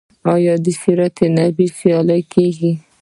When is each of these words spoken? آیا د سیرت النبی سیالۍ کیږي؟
آیا 0.35 0.53
د 0.63 0.67
سیرت 0.81 1.15
النبی 1.25 1.67
سیالۍ 1.77 2.21
کیږي؟ 2.33 2.71